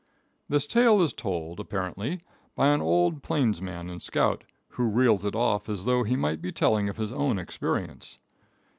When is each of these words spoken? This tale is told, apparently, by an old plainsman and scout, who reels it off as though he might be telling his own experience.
This 0.49 0.65
tale 0.65 0.99
is 1.03 1.13
told, 1.13 1.59
apparently, 1.59 2.21
by 2.55 2.69
an 2.69 2.81
old 2.81 3.21
plainsman 3.21 3.87
and 3.91 4.01
scout, 4.01 4.43
who 4.69 4.85
reels 4.85 5.23
it 5.23 5.35
off 5.35 5.69
as 5.69 5.85
though 5.85 6.01
he 6.01 6.15
might 6.15 6.41
be 6.41 6.51
telling 6.51 6.87
his 6.87 7.11
own 7.11 7.37
experience. 7.37 8.17